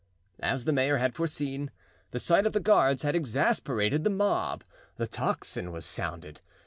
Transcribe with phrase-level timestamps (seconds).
[0.41, 1.69] As the mayor had foreseen,
[2.09, 4.63] the sight of the guards had exasperated the mob.
[4.95, 6.41] The tocsin was sounded.